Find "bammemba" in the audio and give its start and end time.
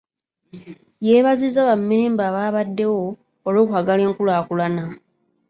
1.69-2.23